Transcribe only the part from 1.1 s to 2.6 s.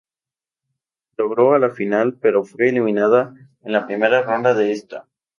Logró a la final, pero